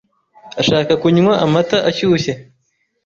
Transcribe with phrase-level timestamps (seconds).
[0.61, 2.33] Ashaka kunywa amata ashyushye.